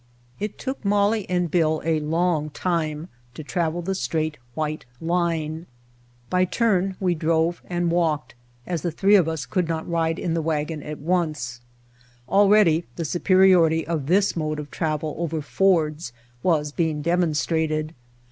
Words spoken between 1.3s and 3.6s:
Bill a long time to